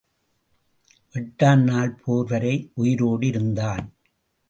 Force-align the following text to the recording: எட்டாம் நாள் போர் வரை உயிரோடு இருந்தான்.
எட்டாம் 1.13 1.63
நாள் 1.63 1.93
போர் 2.05 2.27
வரை 2.27 2.71
உயிரோடு 2.73 3.27
இருந்தான். 3.27 3.93